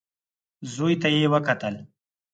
[0.73, 1.75] زوی ته يې وکتل.